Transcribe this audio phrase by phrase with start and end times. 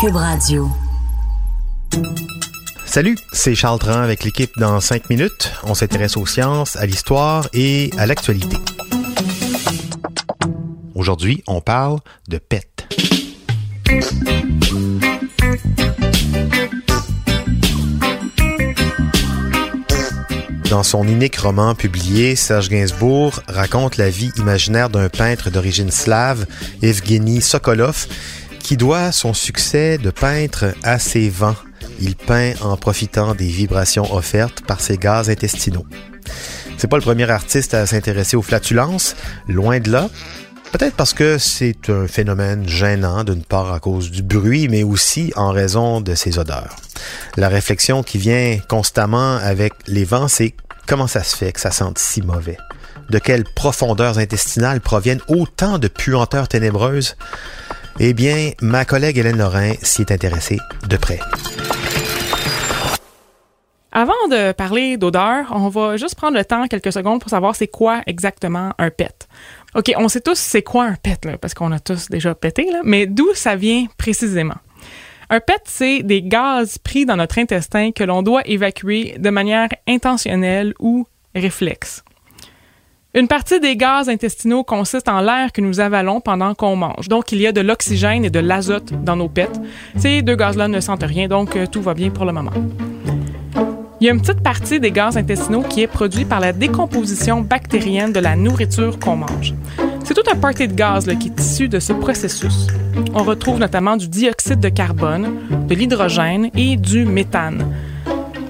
[0.00, 0.70] Cube Radio.
[2.86, 5.52] Salut, c'est Charles Tran avec l'équipe dans 5 minutes.
[5.64, 8.56] On s'intéresse aux sciences, à l'histoire et à l'actualité.
[10.94, 11.98] Aujourd'hui, on parle
[12.28, 12.86] de pets.
[20.70, 26.46] Dans son unique roman publié, Serge Gainsbourg raconte la vie imaginaire d'un peintre d'origine slave,
[26.82, 28.06] Evgeny Sokolov,
[28.68, 31.56] qui doit son succès de peintre à ses vents.
[32.00, 35.86] Il peint en profitant des vibrations offertes par ses gaz intestinaux.
[36.76, 39.16] C'est pas le premier artiste à s'intéresser aux flatulences,
[39.48, 40.10] loin de là.
[40.70, 45.32] Peut-être parce que c'est un phénomène gênant, d'une part à cause du bruit, mais aussi
[45.34, 46.76] en raison de ses odeurs.
[47.38, 50.52] La réflexion qui vient constamment avec les vents, c'est
[50.86, 52.58] comment ça se fait que ça sente si mauvais?
[53.08, 57.16] De quelles profondeurs intestinales proviennent autant de puanteurs ténébreuses?
[58.00, 61.18] Eh bien, ma collègue Hélène Lorrain s'y est intéressée de près.
[63.90, 67.66] Avant de parler d'odeur, on va juste prendre le temps, quelques secondes, pour savoir c'est
[67.66, 69.26] quoi exactement un pet.
[69.74, 73.06] OK, on sait tous c'est quoi un pet, parce qu'on a tous déjà pété, mais
[73.06, 74.58] d'où ça vient précisément?
[75.28, 79.68] Un PET, c'est des gaz pris dans notre intestin que l'on doit évacuer de manière
[79.88, 81.04] intentionnelle ou
[81.34, 82.04] réflexe.
[83.14, 87.08] Une partie des gaz intestinaux consiste en l'air que nous avalons pendant qu'on mange.
[87.08, 89.58] Donc, il y a de l'oxygène et de l'azote dans nos pets.
[89.96, 92.52] Ces deux gaz-là ne sentent rien, donc euh, tout va bien pour le moment.
[93.98, 97.40] Il y a une petite partie des gaz intestinaux qui est produite par la décomposition
[97.40, 99.54] bactérienne de la nourriture qu'on mange.
[100.04, 102.66] C'est tout un party de gaz qui est issu de ce processus.
[103.14, 107.74] On retrouve notamment du dioxyde de carbone, de l'hydrogène et du méthane.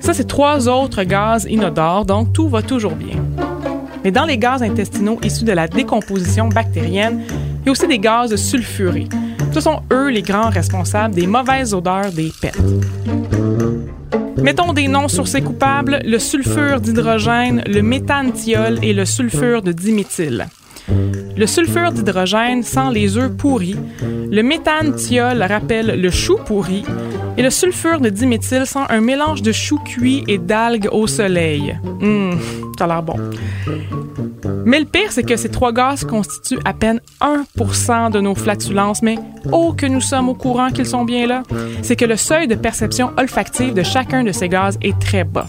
[0.00, 3.19] Ça, c'est trois autres gaz inodores, donc tout va toujours bien.
[4.04, 7.22] Mais dans les gaz intestinaux issus de la décomposition bactérienne,
[7.62, 9.08] il y a aussi des gaz sulfurés.
[9.52, 12.56] Ce sont eux les grands responsables des mauvaises odeurs des pets.
[14.42, 19.72] Mettons des noms sur ces coupables, le sulfure d'hydrogène, le méthanthiol et le sulfure de
[19.72, 20.46] diméthyle.
[21.36, 26.84] Le sulfure d'hydrogène sent les œufs pourris, le méthanthiol rappelle le chou pourri,
[27.36, 31.78] et le sulfure de diméthyle sent un mélange de chou cuit et d'algues au soleil.
[32.00, 32.38] Hum,
[32.78, 33.16] ça a l'air bon.
[34.64, 39.02] Mais le pire, c'est que ces trois gaz constituent à peine 1% de nos flatulences,
[39.02, 39.16] mais
[39.52, 41.42] oh que nous sommes au courant qu'ils sont bien là,
[41.82, 45.46] c'est que le seuil de perception olfactive de chacun de ces gaz est très bas.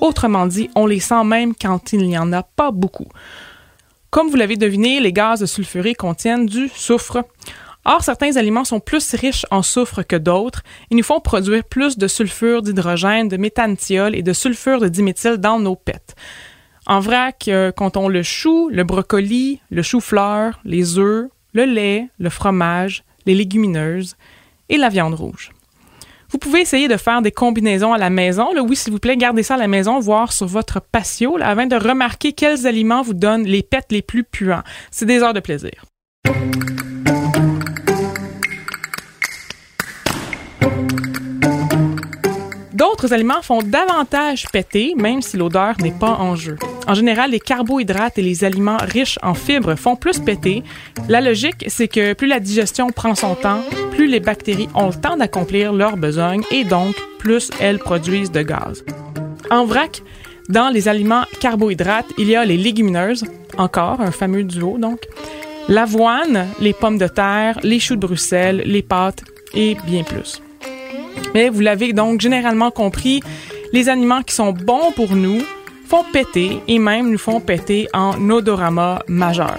[0.00, 3.08] Autrement dit, on les sent même quand il n'y en a pas beaucoup.
[4.10, 7.24] Comme vous l'avez deviné, les gaz sulfurés contiennent du soufre.
[7.90, 11.96] Or, certains aliments sont plus riches en soufre que d'autres et nous font produire plus
[11.96, 16.14] de sulfure d'hydrogène, de méthanthiol et de sulfure de diméthyle dans nos pets.
[16.86, 22.28] En vrac, euh, comptons le chou, le brocoli, le chou-fleur, les œufs, le lait, le
[22.28, 24.16] fromage, les légumineuses
[24.68, 25.52] et la viande rouge.
[26.30, 28.48] Vous pouvez essayer de faire des combinaisons à la maison.
[28.54, 31.76] oui, s'il vous plaît, gardez ça à la maison, voir sur votre patio, afin de
[31.76, 34.62] remarquer quels aliments vous donnent les pets les plus puants.
[34.90, 35.86] C'est des heures de plaisir.
[42.98, 46.56] D'autres aliments font davantage péter, même si l'odeur n'est pas en jeu.
[46.88, 50.64] En général, les carbohydrates et les aliments riches en fibres font plus péter.
[51.08, 53.60] La logique, c'est que plus la digestion prend son temps,
[53.92, 58.42] plus les bactéries ont le temps d'accomplir leurs besoins et donc plus elles produisent de
[58.42, 58.84] gaz.
[59.48, 60.02] En vrac,
[60.48, 63.26] dans les aliments carbohydrates, il y a les légumineuses,
[63.58, 65.06] encore un fameux duo donc,
[65.68, 69.22] l'avoine, les pommes de terre, les choux de Bruxelles, les pâtes
[69.54, 70.42] et bien plus.
[71.34, 73.20] Mais vous l'avez donc généralement compris,
[73.72, 75.42] les aliments qui sont bons pour nous
[75.86, 79.58] font péter et même nous font péter en odorama majeur.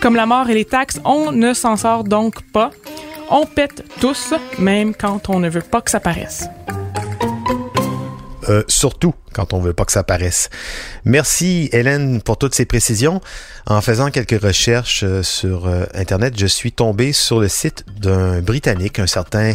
[0.00, 2.70] Comme la mort et les taxes, on ne s'en sort donc pas.
[3.30, 6.48] On pète tous, même quand on ne veut pas que ça paraisse.
[8.48, 10.48] Euh, surtout quand on veut pas que ça paraisse.
[11.04, 13.20] Merci Hélène pour toutes ces précisions.
[13.66, 18.40] En faisant quelques recherches euh, sur euh, Internet, je suis tombé sur le site d'un
[18.40, 19.52] Britannique, un certain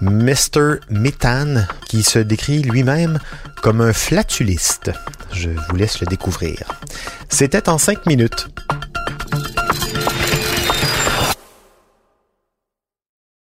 [0.00, 0.80] Mr.
[0.90, 3.20] Methane, qui se décrit lui-même
[3.62, 4.90] comme un flatuliste.
[5.32, 6.64] Je vous laisse le découvrir.
[7.28, 8.48] C'était en cinq minutes.